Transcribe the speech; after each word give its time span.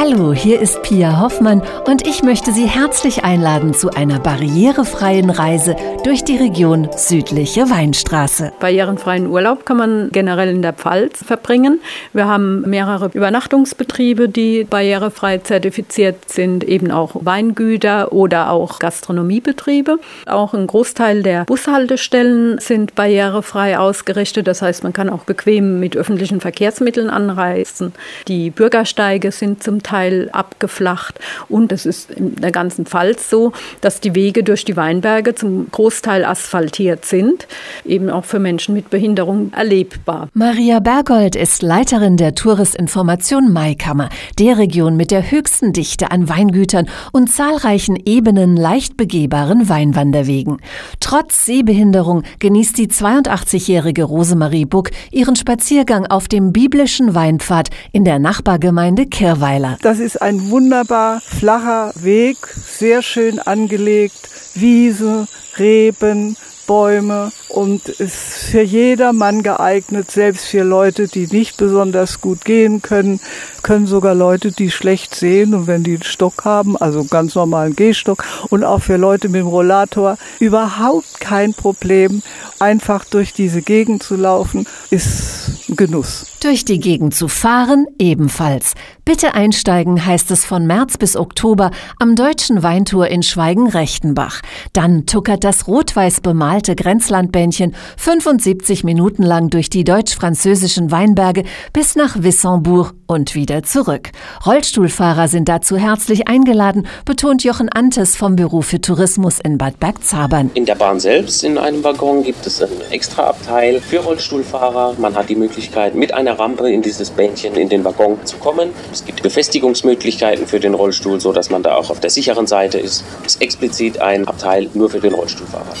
Hallo, 0.00 0.32
hier 0.32 0.60
ist 0.60 0.80
Pia 0.82 1.20
Hoffmann 1.20 1.60
und 1.84 2.06
ich 2.06 2.22
möchte 2.22 2.52
Sie 2.52 2.66
herzlich 2.66 3.24
einladen 3.24 3.74
zu 3.74 3.90
einer 3.90 4.20
barrierefreien 4.20 5.28
Reise 5.28 5.74
durch 6.04 6.22
die 6.22 6.36
Region 6.36 6.88
Südliche 6.96 7.68
Weinstraße. 7.68 8.52
Barrierenfreien 8.60 9.26
Urlaub 9.26 9.66
kann 9.66 9.76
man 9.76 10.10
generell 10.12 10.50
in 10.50 10.62
der 10.62 10.72
Pfalz 10.72 11.24
verbringen. 11.24 11.80
Wir 12.12 12.28
haben 12.28 12.60
mehrere 12.60 13.10
Übernachtungsbetriebe, 13.12 14.28
die 14.28 14.62
barrierefrei 14.62 15.38
zertifiziert 15.38 16.30
sind, 16.30 16.62
eben 16.62 16.92
auch 16.92 17.16
Weingüter 17.24 18.12
oder 18.12 18.52
auch 18.52 18.78
Gastronomiebetriebe. 18.78 19.98
Auch 20.26 20.54
ein 20.54 20.68
Großteil 20.68 21.24
der 21.24 21.44
Bushaltestellen 21.44 22.60
sind 22.60 22.94
barrierefrei 22.94 23.76
ausgerichtet. 23.76 24.46
Das 24.46 24.62
heißt, 24.62 24.84
man 24.84 24.92
kann 24.92 25.10
auch 25.10 25.24
bequem 25.24 25.80
mit 25.80 25.96
öffentlichen 25.96 26.40
Verkehrsmitteln 26.40 27.10
anreisen. 27.10 27.94
Die 28.28 28.50
Bürgersteige 28.50 29.32
sind 29.32 29.64
zum 29.64 29.82
Teil 29.88 30.28
abgeflacht. 30.32 31.18
Und 31.48 31.72
es 31.72 31.86
ist 31.86 32.10
in 32.10 32.36
der 32.36 32.52
ganzen 32.52 32.84
Pfalz 32.84 33.30
so, 33.30 33.52
dass 33.80 34.00
die 34.00 34.14
Wege 34.14 34.44
durch 34.44 34.66
die 34.66 34.76
Weinberge 34.76 35.34
zum 35.34 35.70
Großteil 35.70 36.26
asphaltiert 36.26 37.06
sind, 37.06 37.46
eben 37.86 38.10
auch 38.10 38.26
für 38.26 38.38
Menschen 38.38 38.74
mit 38.74 38.90
Behinderung 38.90 39.50
erlebbar. 39.54 40.28
Maria 40.34 40.80
Bergold 40.80 41.36
ist 41.36 41.62
Leiterin 41.62 42.18
der 42.18 42.34
Touristinformation 42.34 43.50
Maikammer, 43.50 44.10
der 44.38 44.58
Region 44.58 44.96
mit 44.96 45.10
der 45.10 45.30
höchsten 45.30 45.72
Dichte 45.72 46.10
an 46.10 46.28
Weingütern 46.28 46.86
und 47.12 47.32
zahlreichen 47.32 47.96
ebenen, 48.04 48.56
leicht 48.56 48.98
begehbaren 48.98 49.70
Weinwanderwegen. 49.70 50.58
Trotz 51.00 51.46
Sehbehinderung 51.46 52.24
genießt 52.40 52.76
die 52.76 52.88
82-jährige 52.88 54.04
Rosemarie 54.04 54.66
Buck 54.66 54.90
ihren 55.10 55.36
Spaziergang 55.36 56.06
auf 56.06 56.28
dem 56.28 56.52
biblischen 56.52 57.14
Weinpfad 57.14 57.70
in 57.92 58.04
der 58.04 58.18
Nachbargemeinde 58.18 59.06
Kirweiler. 59.06 59.77
Das 59.80 60.00
ist 60.00 60.20
ein 60.20 60.50
wunderbar 60.50 61.20
flacher 61.20 61.92
Weg, 61.94 62.36
sehr 62.66 63.02
schön 63.02 63.38
angelegt, 63.38 64.28
Wiese, 64.54 65.28
Reben, 65.56 66.36
Bäume 66.68 67.32
und 67.48 67.88
ist 67.88 68.50
für 68.50 68.60
jedermann 68.60 69.42
geeignet, 69.42 70.10
selbst 70.10 70.46
für 70.46 70.62
Leute, 70.62 71.08
die 71.08 71.26
nicht 71.26 71.56
besonders 71.56 72.20
gut 72.20 72.44
gehen 72.44 72.82
können, 72.82 73.20
können 73.62 73.86
sogar 73.86 74.14
Leute, 74.14 74.52
die 74.52 74.70
schlecht 74.70 75.14
sehen 75.14 75.54
und 75.54 75.66
wenn 75.66 75.82
die 75.82 75.94
einen 75.94 76.02
Stock 76.02 76.44
haben, 76.44 76.76
also 76.76 77.04
ganz 77.04 77.34
normalen 77.34 77.74
Gehstock 77.74 78.22
und 78.50 78.64
auch 78.64 78.82
für 78.82 78.96
Leute 78.98 79.28
mit 79.28 79.40
dem 79.40 79.46
Rollator 79.46 80.18
überhaupt 80.40 81.20
kein 81.20 81.54
Problem, 81.54 82.22
einfach 82.58 83.04
durch 83.06 83.32
diese 83.32 83.62
Gegend 83.62 84.02
zu 84.02 84.16
laufen, 84.16 84.66
ist 84.90 85.50
Genuss. 85.68 86.26
Durch 86.40 86.64
die 86.64 86.80
Gegend 86.80 87.14
zu 87.14 87.28
fahren 87.28 87.86
ebenfalls. 87.98 88.74
Bitte 89.08 89.32
einsteigen 89.32 90.04
heißt 90.04 90.30
es 90.32 90.44
von 90.44 90.66
März 90.66 90.98
bis 90.98 91.16
Oktober 91.16 91.70
am 91.98 92.14
Deutschen 92.14 92.62
Weintour 92.62 93.08
in 93.08 93.22
Schweigen-Rechtenbach. 93.22 94.42
Dann 94.74 95.06
tuckert 95.06 95.44
das 95.44 95.66
rot-weiß 95.66 96.20
bemalte 96.20 96.76
Grenzlandbändchen 96.76 97.74
75 97.96 98.84
Minuten 98.84 99.22
lang 99.22 99.48
durch 99.48 99.70
die 99.70 99.82
deutsch-französischen 99.82 100.90
Weinberge 100.90 101.44
bis 101.72 101.96
nach 101.96 102.22
Wissembourg 102.22 102.92
und 103.06 103.34
wieder 103.34 103.62
zurück. 103.62 104.10
Rollstuhlfahrer 104.44 105.28
sind 105.28 105.48
dazu 105.48 105.78
herzlich 105.78 106.28
eingeladen, 106.28 106.86
betont 107.06 107.42
Jochen 107.42 107.70
Antes 107.70 108.14
vom 108.14 108.36
Büro 108.36 108.60
für 108.60 108.82
Tourismus 108.82 109.40
in 109.40 109.56
Bad 109.56 109.80
Bergzabern. 109.80 110.50
In 110.52 110.66
der 110.66 110.74
Bahn 110.74 111.00
selbst, 111.00 111.42
in 111.44 111.56
einem 111.56 111.82
Waggon, 111.82 112.22
gibt 112.22 112.46
es 112.46 112.62
ein 112.62 112.68
extra 112.90 113.28
Abteil 113.28 113.80
für 113.80 114.00
Rollstuhlfahrer. 114.00 114.96
Man 114.98 115.14
hat 115.14 115.30
die 115.30 115.36
Möglichkeit, 115.36 115.94
mit 115.94 116.12
einer 116.12 116.38
Rampe 116.38 116.70
in 116.70 116.82
dieses 116.82 117.08
Bändchen 117.08 117.54
in 117.54 117.70
den 117.70 117.82
Waggon 117.82 118.18
zu 118.26 118.36
kommen. 118.36 118.68
Es 118.98 119.04
gibt 119.04 119.22
Befestigungsmöglichkeiten 119.22 120.48
für 120.48 120.58
den 120.58 120.74
Rollstuhl, 120.74 121.20
sodass 121.20 121.50
man 121.50 121.62
da 121.62 121.76
auch 121.76 121.88
auf 121.88 122.00
der 122.00 122.10
sicheren 122.10 122.48
Seite 122.48 122.80
ist. 122.80 123.04
Es 123.24 123.36
ist 123.36 123.42
explizit 123.42 124.00
ein 124.00 124.26
Abteil 124.26 124.68
nur 124.74 124.90
für 124.90 124.98
den 124.98 125.14
Rollstuhlfahrer. 125.14 125.72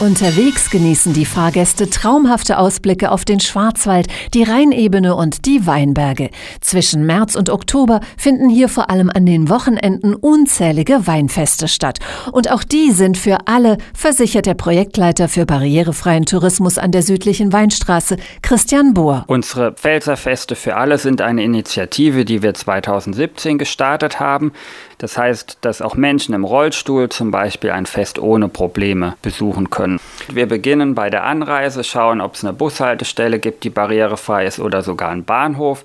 Unterwegs 0.00 0.70
genießen 0.70 1.12
die 1.12 1.26
Fahrgäste 1.26 1.90
traumhafte 1.90 2.56
Ausblicke 2.56 3.10
auf 3.10 3.26
den 3.26 3.38
Schwarzwald, 3.38 4.06
die 4.32 4.44
Rheinebene 4.44 5.14
und 5.14 5.44
die 5.44 5.66
Weinberge. 5.66 6.30
Zwischen 6.62 7.04
März 7.04 7.34
und 7.34 7.50
Oktober 7.50 8.00
finden 8.16 8.48
hier 8.48 8.70
vor 8.70 8.88
allem 8.88 9.10
an 9.10 9.26
den 9.26 9.50
Wochenenden 9.50 10.14
unzählige 10.14 11.06
Weinfeste 11.06 11.68
statt. 11.68 11.98
Und 12.32 12.50
auch 12.50 12.64
die 12.64 12.92
sind 12.92 13.18
für 13.18 13.46
alle, 13.46 13.76
versichert 13.92 14.46
der 14.46 14.54
Projektleiter 14.54 15.28
für 15.28 15.44
barrierefreien 15.44 16.24
Tourismus 16.24 16.78
an 16.78 16.92
der 16.92 17.02
südlichen 17.02 17.52
Weinstraße, 17.52 18.16
Christian 18.40 18.94
Bohr. 18.94 19.24
Unsere 19.26 19.72
Pfälzerfeste 19.72 20.56
für 20.56 20.76
alle 20.76 20.96
sind 20.96 21.20
eine 21.20 21.44
Initiative, 21.44 22.24
die 22.24 22.40
wir 22.40 22.54
2017 22.54 23.58
gestartet 23.58 24.18
haben. 24.18 24.52
Das 25.00 25.16
heißt, 25.16 25.58
dass 25.62 25.80
auch 25.80 25.94
Menschen 25.94 26.34
im 26.34 26.44
Rollstuhl 26.44 27.08
zum 27.08 27.30
Beispiel 27.30 27.70
ein 27.70 27.86
Fest 27.86 28.18
ohne 28.18 28.48
Probleme 28.48 29.16
besuchen 29.22 29.70
können. 29.70 29.98
Wir 30.30 30.46
beginnen 30.46 30.94
bei 30.94 31.08
der 31.08 31.24
Anreise, 31.24 31.84
schauen, 31.84 32.20
ob 32.20 32.34
es 32.34 32.44
eine 32.44 32.52
Bushaltestelle 32.52 33.38
gibt, 33.38 33.64
die 33.64 33.70
barrierefrei 33.70 34.44
ist 34.44 34.60
oder 34.60 34.82
sogar 34.82 35.08
einen 35.08 35.24
Bahnhof. 35.24 35.84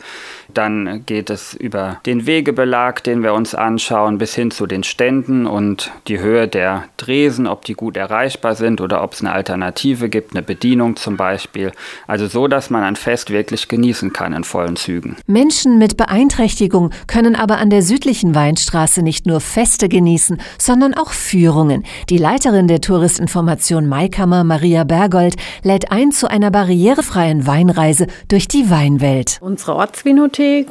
Dann 0.55 1.03
geht 1.05 1.29
es 1.29 1.53
über 1.53 1.99
den 2.05 2.25
Wegebelag, 2.25 3.03
den 3.03 3.23
wir 3.23 3.33
uns 3.33 3.53
anschauen, 3.53 4.17
bis 4.17 4.33
hin 4.33 4.51
zu 4.51 4.65
den 4.65 4.83
Ständen 4.83 5.45
und 5.45 5.91
die 6.07 6.19
Höhe 6.19 6.47
der 6.47 6.85
Dresen, 6.97 7.45
ob 7.45 7.65
die 7.65 7.73
gut 7.73 7.97
erreichbar 7.97 8.55
sind 8.55 8.81
oder 8.81 9.03
ob 9.03 9.13
es 9.13 9.21
eine 9.21 9.33
Alternative 9.33 10.09
gibt, 10.09 10.31
eine 10.33 10.41
Bedienung 10.41 10.95
zum 10.95 11.17
Beispiel. 11.17 11.71
Also 12.07 12.27
so, 12.27 12.47
dass 12.47 12.69
man 12.69 12.83
ein 12.83 12.95
Fest 12.95 13.29
wirklich 13.29 13.67
genießen 13.67 14.13
kann 14.13 14.33
in 14.33 14.43
vollen 14.43 14.77
Zügen. 14.77 15.17
Menschen 15.27 15.77
mit 15.77 15.97
Beeinträchtigung 15.97 16.91
können 17.07 17.35
aber 17.35 17.57
an 17.57 17.69
der 17.69 17.81
südlichen 17.81 18.33
Weinstraße 18.33 19.01
nicht 19.01 19.25
nur 19.25 19.41
Feste 19.41 19.89
genießen, 19.89 20.39
sondern 20.57 20.93
auch 20.93 21.11
Führungen. 21.11 21.83
Die 22.09 22.17
Leiterin 22.17 22.67
der 22.67 22.81
Touristinformation 22.81 23.87
Maikammer, 23.87 24.43
Maria 24.43 24.85
Bergold, 24.85 25.35
lädt 25.63 25.91
ein 25.91 26.11
zu 26.11 26.29
einer 26.29 26.49
barrierefreien 26.49 27.45
Weinreise 27.45 28.07
durch 28.29 28.47
die 28.47 28.69
Weinwelt. 28.69 29.37
Unsere 29.41 29.75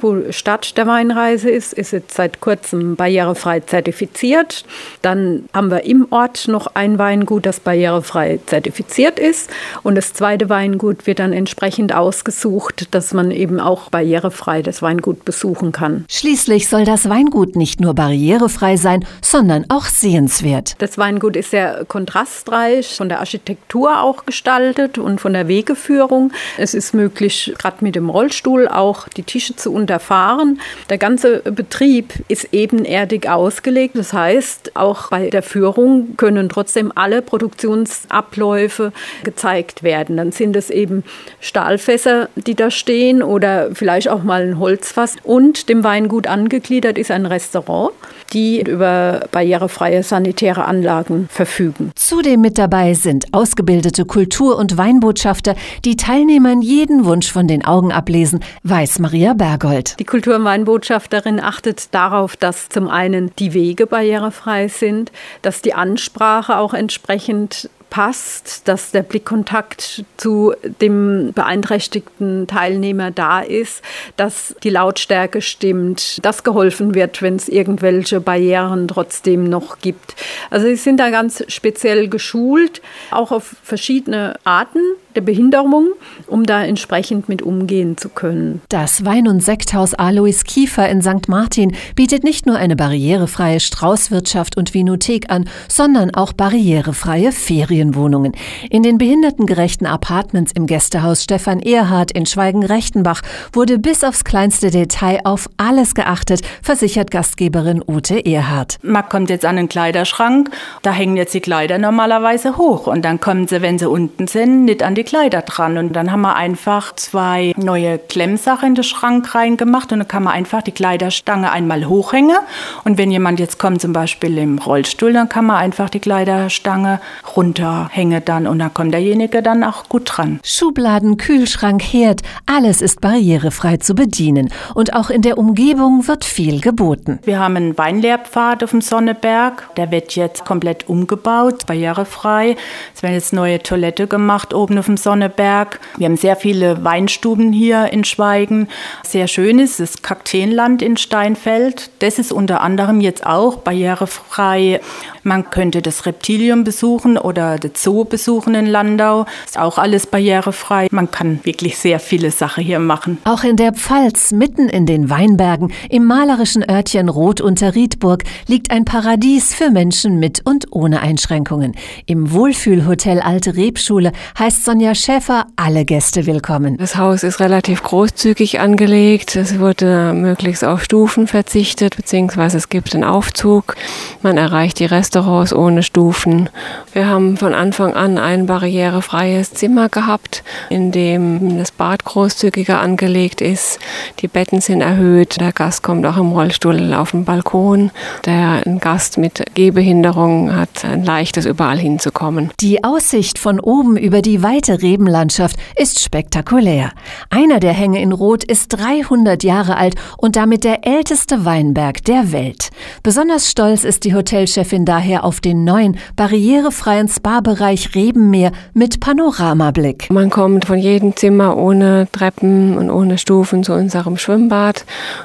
Wo 0.01 0.33
Stadt 0.33 0.77
der 0.77 0.87
Weinreise 0.87 1.51
ist, 1.51 1.73
ist 1.73 1.93
jetzt 1.93 2.15
seit 2.15 2.41
kurzem 2.41 2.97
barrierefrei 2.97 3.61
zertifiziert. 3.61 4.65
Dann 5.03 5.49
haben 5.53 5.71
wir 5.71 5.85
im 5.85 6.07
Ort 6.11 6.49
noch 6.49 6.69
ein 6.75 6.99
Weingut, 6.99 7.47
das 7.47 7.61
barrierefrei 7.61 8.41
zertifiziert 8.47 9.19
ist. 9.19 9.51
Und 9.83 9.95
das 9.95 10.12
zweite 10.12 10.49
Weingut 10.49 11.07
wird 11.07 11.19
dann 11.19 11.33
entsprechend 11.33 11.95
ausgesucht, 11.95 12.95
dass 12.95 13.12
man 13.12 13.31
eben 13.31 13.61
auch 13.61 13.91
barrierefrei 13.91 14.62
das 14.62 14.83
Weingut 14.83 15.25
besuchen 15.25 15.73
kann. 15.73 16.05
Schließlich 16.09 16.69
soll 16.69 16.85
das 16.85 17.09
Weingut 17.09 17.56
nicht 17.56 17.81
nur 17.81 17.95
barrierefrei 17.95 18.77
sein, 18.77 19.05
sondern 19.21 19.67
auch 19.69 19.87
sehenswert. 19.87 20.75
Das 20.79 20.99
Weingut 20.99 21.37
ist 21.37 21.51
sehr 21.51 21.85
kontrastreich, 21.87 22.97
von 22.97 23.09
der 23.09 23.21
Architektur 23.21 24.01
auch 24.01 24.27
gestaltet 24.27 24.99
und 24.99 25.21
von 25.21 25.33
der 25.33 25.49
Wegeführung. 25.49 26.33
Es 26.59 26.75
ist 26.75 26.95
möglich, 26.95 27.55
gerade 27.59 27.79
mit 27.81 27.97
dem 27.97 28.11
Rollstuhl 28.11 28.69
auch 28.69 29.09
die 29.09 29.23
Tische 29.23 29.56
zu 29.64 29.72
unterfahren. 29.72 30.60
Der 30.91 30.98
ganze 30.98 31.38
Betrieb 31.38 32.12
ist 32.28 32.48
ebenerdig 32.52 33.28
ausgelegt. 33.30 33.97
Das 33.97 34.12
heißt, 34.12 34.76
auch 34.76 35.08
bei 35.08 35.30
der 35.30 35.42
Führung 35.42 36.16
können 36.19 36.50
trotzdem 36.50 36.92
alle 36.94 37.22
Produktionsabläufe 37.22 38.92
gezeigt 39.25 39.82
werden. 39.82 40.19
Dann 40.19 40.32
sind 40.32 40.54
es 40.54 40.69
eben 40.69 41.02
Stahlfässer, 41.41 42.28
die 42.36 42.54
da 42.54 42.70
stehen 42.70 43.22
oder 43.22 43.75
vielleicht 43.75 44.10
auch 44.10 44.22
mal 44.22 44.42
ein 44.42 44.58
Holzfass. 44.58 45.16
Und 45.22 45.70
dem 45.70 45.82
Weingut 45.82 46.26
angegliedert 46.26 46.98
ist 46.98 47.10
ein 47.10 47.25
Restaurant, 47.25 47.92
die 48.34 48.60
über 48.60 49.22
barrierefreie 49.32 50.02
sanitäre 50.02 50.66
Anlagen 50.66 51.28
verfügen. 51.31 51.91
Zudem 51.94 52.42
mit 52.42 52.58
dabei 52.58 52.92
sind 52.92 53.32
ausgebildete 53.32 54.04
Kultur- 54.04 54.58
und 54.58 54.76
Weinbotschafter, 54.76 55.55
die 55.87 55.96
Teilnehmern 55.96 56.60
jeden 56.60 57.06
Wunsch 57.06 57.32
von 57.32 57.49
den 57.49 57.64
Augen 57.64 57.93
ablesen, 57.93 58.40
weiß 58.64 58.99
Maria 58.99 59.32
Bergold. 59.44 60.00
Die 60.00 60.05
Kultur- 60.05 60.37
und 60.37 60.44
Weinbotschafterin 60.44 61.38
achtet 61.38 61.94
darauf, 61.94 62.35
dass 62.35 62.70
zum 62.70 62.88
einen 62.88 63.31
die 63.37 63.52
Wege 63.52 63.87
barrierefrei 63.87 64.69
sind, 64.69 65.12
dass 65.43 65.61
die 65.61 65.75
Ansprache 65.75 66.56
auch 66.56 66.73
entsprechend 66.73 67.69
passt, 67.91 68.67
dass 68.67 68.91
der 68.91 69.02
Blickkontakt 69.02 70.06
zu 70.17 70.55
dem 70.81 71.32
beeinträchtigten 71.35 72.46
Teilnehmer 72.46 73.11
da 73.11 73.41
ist, 73.41 73.82
dass 74.17 74.56
die 74.62 74.70
Lautstärke 74.70 75.43
stimmt, 75.43 76.25
dass 76.25 76.43
geholfen 76.43 76.94
wird, 76.94 77.20
wenn 77.20 77.37
es 77.37 77.50
irgendwelche 77.50 78.23
Barrieren 78.23 78.88
trotzdem 78.88 79.44
noch 79.44 79.79
gibt. 79.79 80.17
Also 80.49 80.67
sie 80.69 80.76
sind 80.76 80.99
da 80.99 81.11
ganz 81.11 81.44
speziell 81.49 82.08
geschult, 82.08 82.81
auch 83.11 83.31
auf 83.31 83.56
verschiedene 83.62 84.37
Arten 84.43 84.81
der 85.14 85.20
Behinderung, 85.20 85.88
um 86.26 86.44
da 86.44 86.64
entsprechend 86.64 87.28
mit 87.28 87.43
umgehen 87.43 87.96
zu 87.96 88.08
können. 88.08 88.61
Das 88.69 89.05
Wein- 89.05 89.28
und 89.28 89.43
Sekthaus 89.43 89.94
Alois 89.94 90.44
Kiefer 90.44 90.88
in 90.88 91.02
St. 91.02 91.28
Martin 91.28 91.75
bietet 91.94 92.25
nicht 92.25 92.46
nur 92.46 92.56
eine 92.56 92.76
barrierefreie 92.76 93.61
Straußwirtschaft 93.61 94.56
und 94.56 94.75
Vinothek 94.75 95.31
an, 95.31 95.49
sondern 95.69 96.14
auch 96.14 96.32
barrierefreie 96.32 97.32
Ferienwohnungen. 97.32 98.32
In 98.70 98.82
den 98.82 98.99
behindertengerechten 98.99 99.87
Apartments 99.87 100.52
im 100.52 100.66
Gästehaus 100.66 101.22
Stefan 101.22 101.60
Erhard 101.60 102.10
in 102.10 102.26
Schweigen-Rechtenbach 102.26 103.22
wurde 103.52 103.78
bis 103.78 104.05
aufs 104.05 104.25
kleinste 104.25 104.70
Detail 104.70 105.20
auf 105.25 105.49
alles 105.56 105.94
geachtet, 105.94 106.43
versichert 106.62 107.10
Gastgeberin 107.10 107.82
Ute 107.87 108.25
Erhard. 108.25 108.78
Man 108.82 109.08
kommt 109.08 109.31
jetzt 109.31 109.44
an 109.44 109.56
den 109.56 109.69
Kleiderschrank, 109.69 110.50
da 110.82 110.93
hängen 110.93 111.17
jetzt 111.17 111.34
die 111.34 111.40
Kleider 111.40 111.78
normalerweise 111.78 112.56
hoch 112.56 112.87
und 112.87 113.05
dann 113.05 113.20
kommen 113.20 113.46
sie, 113.46 113.62
wenn 113.62 113.78
sie 113.78 113.88
unten 113.88 114.26
sind, 114.26 114.64
nicht 114.64 114.82
an 114.82 114.94
die 114.94 115.04
Kleider 115.05 115.43
dran. 115.43 115.79
Und 115.79 115.93
dann 115.93 116.11
haben 116.11 116.23
wir 116.23 116.37
einfach 116.37 116.95
zwei 116.97 117.53
neue 117.56 117.99
Klemmsachen 117.99 118.69
in 118.69 118.75
den 118.75 118.85
Schrank 118.85 119.35
reingemacht 119.35 119.93
und 119.93 120.01
dann 120.01 120.09
kann 120.09 120.25
man 120.25 120.35
einfach 120.35 120.62
die 120.62 120.73
Kleiderstange 120.73 121.53
einmal 121.53 121.87
hochhängen. 121.87 122.37
Und 122.85 122.99
wenn 122.99 123.11
jemand 123.11 123.41
jetzt 123.41 123.59
kommt, 123.59 123.81
zum 123.81 123.93
Beispiel 123.93 124.39
im 124.39 124.59
Rollstuhl, 124.59 125.12
dann 125.12 125.29
kann 125.29 125.47
man 125.47 125.56
einfach 125.56 125.91
die 125.91 126.01
Kleiderstange 126.01 127.01
runterhängen 127.37 128.23
dann 128.25 128.47
und 128.47 128.59
dann 128.59 128.73
kommt 128.73 128.93
derjenige 128.95 129.43
dann 129.43 129.65
auch 129.65 129.89
gut 129.89 130.11
dran. 130.17 130.41
Schubladen, 130.45 131.17
Kühlschrank, 131.17 131.83
Herd, 131.83 132.23
alles 132.47 132.83
ist 132.83 133.01
barrierefrei 133.01 133.77
zu 133.77 133.95
bedienen. 133.95 134.51
Und 134.75 134.95
auch 134.95 135.11
in 135.11 135.23
der 135.23 135.39
Umgebung 135.39 136.06
wird 136.09 136.25
viel 136.25 136.61
geboten. 136.61 137.19
Wir 137.25 137.39
haben 137.39 137.56
einen 137.56 137.79
Weinlehrpfad 137.79 138.65
auf 138.65 138.71
dem 138.71 138.81
Sonneberg. 138.81 139.75
Der 139.77 139.91
wird 139.91 140.17
jetzt 140.17 140.45
komplett 140.45 140.89
umgebaut, 140.89 141.67
barrierefrei. 141.67 142.56
Es 142.95 143.03
werden 143.03 143.15
jetzt 143.15 143.33
neue 143.33 143.62
Toilette 143.62 144.06
gemacht 144.06 144.55
oben 144.55 144.79
auf 144.79 144.87
dem 144.87 144.94
Sonneberg. 144.96 145.81
Wir 145.96 146.06
haben 146.06 146.17
sehr 146.17 146.37
viele 146.37 146.85
Weinstuben 146.85 147.52
hier 147.52 147.93
in 147.93 148.05
Schweigen. 148.05 148.69
Sehr 149.02 149.29
schön 149.29 149.58
ist 149.58 149.81
das 149.81 150.02
Kakteenland 150.02 150.82
in 150.82 150.96
Steinfeld. 150.96 151.91
Das 152.00 152.19
ist 152.19 152.32
unter 152.32 152.61
anderem 152.61 153.00
jetzt 153.00 153.26
auch 153.26 153.56
barrierefrei. 153.56 154.81
Man 155.23 155.49
könnte 155.49 155.81
das 155.81 156.05
Reptilium 156.05 156.64
besuchen 156.64 157.17
oder 157.17 157.58
den 157.58 157.73
Zoo 157.75 158.05
besuchen 158.05 158.55
in 158.55 158.67
Landau. 158.67 159.25
Ist 159.46 159.58
auch 159.58 159.79
alles 159.79 160.06
barrierefrei. 160.06 160.88
Man 160.91 161.11
kann 161.11 161.41
wirklich 161.44 161.79
sehr 161.79 161.99
viele 161.99 162.31
Sachen 162.31 162.62
hier 162.62 162.79
machen. 162.79 163.19
Auch 163.25 163.43
in 163.43 163.56
der 163.56 163.73
Pfalz, 163.73 164.32
mitten 164.32 164.69
in 164.69 164.85
den 164.85 165.08
Weinbergen, 165.08 165.73
im 165.88 166.05
malerischen 166.05 166.69
Örtchen 166.69 167.08
Roth 167.08 167.41
unter 167.41 167.75
Riedburg, 167.75 168.25
liegt 168.46 168.70
ein 168.70 168.85
Paradies 168.85 169.55
für 169.55 169.70
Menschen 169.70 170.20
mit 170.20 170.43
und 170.44 170.67
ohne 170.73 171.00
Einschränkungen. 171.00 171.75
Im 172.05 172.32
Wohlfühlhotel 172.32 173.20
Alte 173.20 173.56
Rebschule 173.56 174.12
heißt 174.38 174.64
Sonja 174.64 174.83
Schäfer 174.92 175.46
alle 175.56 175.84
Gäste 175.84 176.26
willkommen. 176.26 176.76
Das 176.76 176.96
Haus 176.96 177.22
ist 177.22 177.40
relativ 177.40 177.82
großzügig 177.82 178.60
angelegt. 178.60 179.36
Es 179.36 179.58
wurde 179.58 180.12
möglichst 180.12 180.64
auf 180.64 180.84
Stufen 180.84 181.26
verzichtet, 181.26 181.96
beziehungsweise 181.96 182.58
es 182.58 182.69
gibt 182.69 182.94
einen 182.94 183.04
Aufzug. 183.04 183.76
Man 184.20 184.36
erreicht 184.36 184.81
die 184.81 184.84
Restaurants 184.84 185.54
ohne 185.54 185.82
Stufen. 185.82 186.50
Wir 186.92 187.06
haben 187.06 187.36
von 187.36 187.54
Anfang 187.54 187.94
an 187.94 188.19
ein 188.19 188.46
barrierefreies 188.46 189.54
Zimmer 189.54 189.88
gehabt, 189.88 190.42
in 190.70 190.92
dem 190.92 191.56
das 191.56 191.70
Bad 191.70 192.04
großzügiger 192.04 192.81
angelegt 192.81 193.40
ist. 193.40 193.78
Die 194.19 194.28
Betten 194.28 194.60
sind 194.60 194.81
erhöht. 194.81 195.40
Der 195.40 195.52
Gast 195.52 195.82
kommt 195.82 196.04
auch 196.04 196.16
im 196.16 196.32
Rollstuhl 196.32 196.92
auf 196.92 197.12
den 197.12 197.25
Balkon. 197.25 197.92
Der 198.26 198.60
Gast 198.81 199.19
mit 199.19 199.44
Gehbehinderung 199.54 200.54
hat 200.54 200.84
ein 200.84 201.04
leichtes, 201.04 201.46
überall 201.46 201.78
hinzukommen. 201.78 202.50
Die 202.60 202.82
Aussicht 202.82 203.38
von 203.38 203.60
oben 203.60 203.96
über 203.96 204.20
die 204.20 204.42
weite 204.42 204.74
Rebenlandschaft 204.82 205.56
ist 205.76 206.00
spektakulär. 206.00 206.93
Einer 207.31 207.61
der 207.61 207.73
Hänge 207.73 208.00
in 208.00 208.12
Rot 208.12 208.44
ist 208.44 208.69
300 208.69 209.43
Jahre 209.43 209.76
alt 209.76 209.94
und 210.19 210.37
damit 210.37 210.65
der 210.65 210.87
älteste 210.87 211.44
Weinberg 211.44 212.05
der 212.05 212.32
Welt. 212.32 212.71
Besonders 213.03 213.50
stolz 213.50 213.85
ist 213.85 214.05
die 214.05 214.15
Hotelchefin 214.15 214.85
daher 214.85 215.25
auf 215.25 215.41
den 215.41 215.65
neuen, 215.65 215.97
barrierefreien 216.17 217.09
Spa-Bereich 217.09 217.94
Rebenmeer 217.94 218.53
mit 218.73 219.00
Panoramablick. 219.00 220.11
Man 220.11 220.31
kommt 220.31 220.65
von 220.65 220.79
jedem 220.79 221.17
Zimmer 221.17 221.56
ohne 221.56 222.09
Treppen 222.12 222.77
und 222.77 222.91
ohne 222.91 223.19
Stufen 223.19 223.65
zu 223.65 223.73
unserem 223.73 224.17
Schwimmbad. 224.17 224.85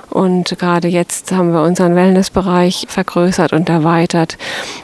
Und 0.10 0.58
gerade 0.60 0.88
jetzt 0.88 1.32
haben 1.32 1.54
wir 1.54 1.62
unseren 1.62 1.96
Wellnessbereich 1.96 2.86
vergrößert 2.90 3.54
und 3.54 3.70
erweitert. 3.70 4.38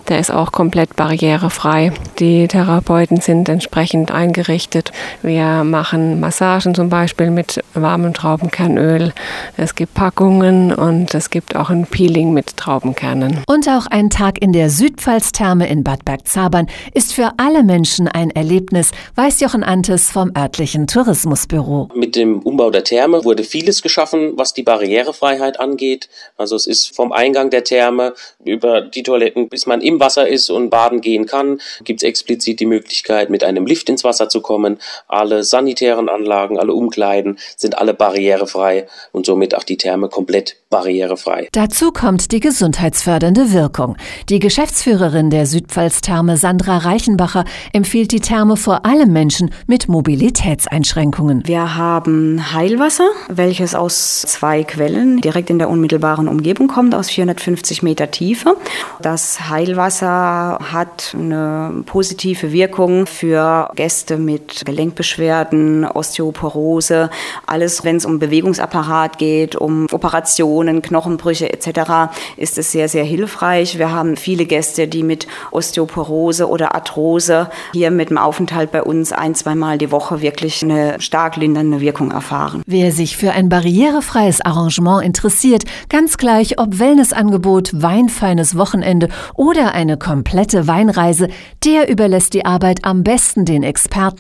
Der 0.07 0.19
ist 0.19 0.31
auch 0.31 0.51
komplett 0.51 0.95
barrierefrei. 0.95 1.91
Die 2.19 2.47
Therapeuten 2.47 3.21
sind 3.21 3.49
entsprechend 3.49 4.11
eingerichtet. 4.55 4.91
Wir 5.21 5.63
machen 5.63 6.19
Massagen 6.19 6.73
zum 6.73 6.89
Beispiel 6.89 7.29
mit 7.29 7.61
warmem 7.73 8.13
Traubenkernöl. 8.13 9.13
Es 9.57 9.75
gibt 9.75 9.93
Packungen 9.93 10.73
und 10.73 11.13
es 11.13 11.29
gibt 11.29 11.55
auch 11.55 11.69
ein 11.69 11.85
Peeling 11.85 12.33
mit 12.33 12.55
Traubenkernen. 12.57 13.43
Und 13.47 13.67
auch 13.67 13.87
ein 13.87 14.09
Tag 14.09 14.41
in 14.41 14.53
der 14.53 14.69
Südpfalz-Therme 14.69 15.67
in 15.67 15.83
Bad 15.83 16.05
Bergzabern 16.05 16.67
ist 16.93 17.13
für 17.13 17.33
alle 17.37 17.63
Menschen 17.63 18.07
ein 18.07 18.31
Erlebnis, 18.31 18.91
weiß 19.15 19.41
Jochen 19.41 19.63
Antes 19.63 20.09
vom 20.09 20.31
örtlichen 20.37 20.87
Tourismusbüro. 20.87 21.89
Mit 21.93 22.15
dem 22.15 22.39
Umbau 22.39 22.69
der 22.71 22.83
Therme 22.83 23.25
wurde 23.25 23.43
vieles 23.43 23.81
geschaffen, 23.81 24.33
was 24.37 24.53
die 24.53 24.63
Barrierefreiheit 24.63 25.59
angeht. 25.59 26.09
Also 26.37 26.55
es 26.55 26.65
ist 26.65 26.95
vom 26.95 27.11
Eingang 27.11 27.49
der 27.49 27.63
Therme 27.63 28.13
über 28.43 28.81
die 28.81 29.03
Toiletten, 29.03 29.49
bis 29.49 29.65
man 29.65 29.81
im 29.81 29.99
Wasser 29.99 30.27
ist 30.27 30.49
und 30.49 30.69
baden 30.69 31.01
gehen 31.01 31.25
kann, 31.25 31.59
gibt 31.83 32.01
es 32.01 32.07
explizit 32.07 32.59
die 32.59 32.65
Möglichkeit, 32.65 33.29
mit 33.29 33.43
einem 33.43 33.65
Lift 33.65 33.89
ins 33.89 34.03
Wasser 34.03 34.29
zu 34.29 34.34
kommen. 34.41 34.77
Alle 35.07 35.43
sanitären 35.43 36.09
Anlagen, 36.09 36.59
alle 36.59 36.73
Umkleiden 36.73 37.37
sind 37.55 37.77
alle 37.77 37.93
barrierefrei 37.93 38.87
und 39.11 39.25
somit 39.25 39.55
auch 39.55 39.63
die 39.63 39.77
Therme 39.77 40.09
komplett 40.09 40.57
barrierefrei. 40.69 41.47
Dazu 41.51 41.91
kommt 41.91 42.31
die 42.31 42.39
gesundheitsfördernde 42.39 43.53
Wirkung. 43.53 43.97
Die 44.29 44.39
Geschäftsführerin 44.39 45.29
der 45.29 45.45
Südpfalz-Therme, 45.45 46.37
Sandra 46.37 46.77
Reichenbacher, 46.79 47.45
empfiehlt 47.73 48.11
die 48.11 48.19
Therme 48.19 48.57
vor 48.57 48.85
allem 48.85 49.13
Menschen 49.13 49.51
mit 49.67 49.87
Mobilitätseinschränkungen. 49.87 51.43
Wir 51.45 51.75
haben 51.75 52.53
Heilwasser, 52.53 53.09
welches 53.29 53.75
aus 53.75 54.21
zwei 54.21 54.63
Quellen 54.63 55.21
direkt 55.21 55.49
in 55.49 55.59
der 55.59 55.69
unmittelbaren 55.69 56.27
Umgebung 56.27 56.67
kommt, 56.67 56.95
aus 56.95 57.09
450 57.09 57.83
Meter 57.83 58.11
Tiefe. 58.11 58.57
Das 59.01 59.49
Heilwasser 59.49 60.59
hat 60.71 61.13
eine 61.13 61.83
positive 61.85 62.51
Wirkung 62.51 63.05
für 63.05 63.69
Gäste 63.75 64.17
mit 64.25 64.65
Gelenkbeschwerden, 64.65 65.85
Osteoporose, 65.85 67.09
alles, 67.45 67.83
wenn 67.83 67.97
es 67.97 68.05
um 68.05 68.19
Bewegungsapparat 68.19 69.17
geht, 69.17 69.55
um 69.55 69.87
Operationen, 69.91 70.81
Knochenbrüche 70.81 71.51
etc., 71.53 72.11
ist 72.37 72.57
es 72.57 72.71
sehr, 72.71 72.89
sehr 72.89 73.03
hilfreich. 73.03 73.77
Wir 73.77 73.91
haben 73.91 74.17
viele 74.17 74.45
Gäste, 74.45 74.87
die 74.87 75.03
mit 75.03 75.27
Osteoporose 75.51 76.49
oder 76.49 76.75
Arthrose 76.75 77.49
hier 77.73 77.91
mit 77.91 78.09
dem 78.09 78.17
Aufenthalt 78.17 78.71
bei 78.71 78.83
uns 78.83 79.11
ein, 79.11 79.35
zweimal 79.35 79.77
die 79.77 79.91
Woche 79.91 80.21
wirklich 80.21 80.63
eine 80.63 80.99
stark 80.99 81.35
lindernde 81.35 81.79
Wirkung 81.81 82.11
erfahren. 82.11 82.61
Wer 82.65 82.91
sich 82.91 83.17
für 83.17 83.31
ein 83.31 83.49
barrierefreies 83.49 84.41
Arrangement 84.41 85.03
interessiert, 85.05 85.63
ganz 85.89 86.17
gleich 86.17 86.59
ob 86.59 86.79
Wellnessangebot, 86.79 87.71
weinfeines 87.73 88.57
Wochenende 88.57 89.09
oder 89.35 89.73
eine 89.73 89.97
komplette 89.97 90.67
Weinreise, 90.67 91.27
der 91.63 91.89
überlässt 91.89 92.33
die 92.33 92.45
Arbeit 92.45 92.79
am 92.83 93.03
besten 93.03 93.45
den 93.45 93.63
Experten, 93.63 94.14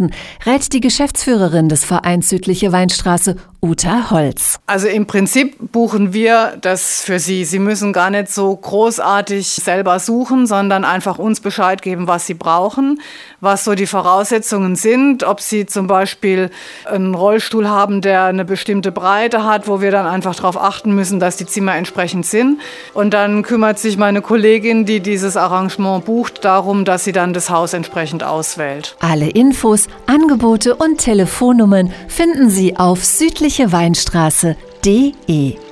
rät 0.45 0.73
die 0.73 0.79
Geschäftsführerin 0.79 1.69
des 1.69 1.83
Vereins 1.83 2.29
Südliche 2.29 2.71
Weinstraße, 2.71 3.35
Uta 3.65 4.11
Holz. 4.11 4.59
Also 4.67 4.87
im 4.87 5.07
Prinzip 5.07 5.71
buchen 5.71 6.13
wir 6.13 6.55
das 6.61 7.01
für 7.01 7.17
Sie. 7.17 7.45
Sie 7.45 7.57
müssen 7.57 7.93
gar 7.93 8.11
nicht 8.11 8.29
so 8.29 8.55
großartig 8.55 9.47
selber 9.47 9.97
suchen, 9.97 10.45
sondern 10.45 10.85
einfach 10.85 11.17
uns 11.17 11.39
Bescheid 11.39 11.81
geben, 11.81 12.07
was 12.07 12.27
Sie 12.27 12.35
brauchen, 12.35 13.01
was 13.41 13.63
so 13.63 13.73
die 13.73 13.87
Voraussetzungen 13.87 14.75
sind, 14.75 15.23
ob 15.23 15.41
Sie 15.41 15.65
zum 15.65 15.87
Beispiel 15.87 16.51
einen 16.85 17.15
Rollstuhl 17.15 17.67
haben, 17.67 18.01
der 18.01 18.25
eine 18.25 18.45
bestimmte 18.45 18.91
Breite 18.91 19.43
hat, 19.43 19.67
wo 19.67 19.81
wir 19.81 19.89
dann 19.89 20.05
einfach 20.05 20.35
darauf 20.35 20.61
achten 20.61 20.93
müssen, 20.93 21.19
dass 21.19 21.37
die 21.37 21.47
Zimmer 21.47 21.75
entsprechend 21.75 22.27
sind. 22.27 22.59
Und 22.93 23.15
dann 23.15 23.41
kümmert 23.41 23.79
sich 23.79 23.97
meine 23.97 24.21
Kollegin, 24.21 24.85
die 24.85 24.99
dieses 24.99 25.37
Arrangement 25.37 26.05
bucht, 26.05 26.45
darum, 26.45 26.85
dass 26.85 27.03
sie 27.03 27.13
dann 27.13 27.33
das 27.33 27.49
Haus 27.49 27.73
entsprechend 27.73 28.23
auswählt. 28.23 28.95
Alle 28.99 29.29
Angebote 30.05 30.75
und 30.75 30.99
Telefonnummern 30.99 31.91
finden 32.07 32.49
Sie 32.49 32.77
auf 32.77 33.03
südlicheweinstraße.de. 33.03 35.64